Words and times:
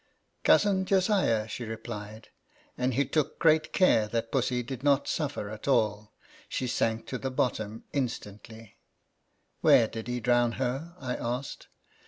Cousin 0.43 0.83
Josiah," 0.85 1.47
she 1.47 1.63
replied;" 1.63 2.29
and 2.75 2.95
he 2.95 3.05
took 3.05 3.37
great 3.37 3.71
care 3.71 4.07
that 4.07 4.31
Pussy 4.31 4.63
did 4.63 4.81
not 4.81 5.07
suffer 5.07 5.47
at 5.51 5.67
all. 5.67 6.11
She 6.49 6.65
sank 6.65 7.05
to 7.05 7.19
the 7.19 7.29
bottom 7.29 7.83
instantly." 7.93 8.79
INTRODUCTION. 9.61 9.61
23" 9.61 9.61
Where 9.61 9.87
did 9.87 10.07
he 10.07 10.19
drown 10.19 10.53
her?" 10.53 10.95
I 10.99 11.15
asked. 11.17 11.67